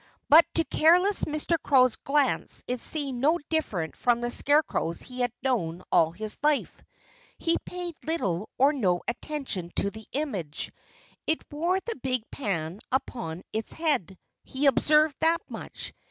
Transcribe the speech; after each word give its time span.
But 0.29 0.47
to 0.55 0.63
careless 0.63 1.25
Mr. 1.25 1.57
Crow's 1.61 1.95
glance 1.97 2.63
it 2.67 2.79
seemed 2.81 3.21
no 3.21 3.37
different 3.49 3.95
from 3.95 4.19
the 4.19 4.31
scarecrows 4.31 5.03
he 5.03 5.19
had 5.21 5.31
known 5.43 5.83
all 5.91 6.11
his 6.11 6.39
life. 6.41 6.81
He 7.37 7.55
paid 7.65 7.93
little 8.07 8.49
or 8.57 8.73
no 8.73 9.03
attention 9.07 9.71
to 9.75 9.91
the 9.91 10.07
image. 10.11 10.71
It 11.27 11.43
wore 11.51 11.79
the 11.81 11.97
big 12.01 12.23
pan 12.31 12.79
upon 12.91 13.43
its 13.53 13.73
head 13.73 14.17
he 14.43 14.65
observed 14.65 15.17
that 15.19 15.41
much. 15.47 15.93